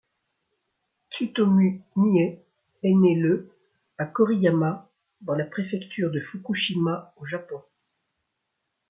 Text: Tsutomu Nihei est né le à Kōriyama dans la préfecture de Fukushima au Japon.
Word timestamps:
Tsutomu 1.11 1.83
Nihei 1.95 2.39
est 2.81 2.95
né 2.95 3.13
le 3.13 3.51
à 3.99 4.05
Kōriyama 4.07 4.87
dans 5.21 5.35
la 5.35 5.45
préfecture 5.45 6.09
de 6.09 6.19
Fukushima 6.21 7.13
au 7.17 7.25
Japon. 7.27 7.61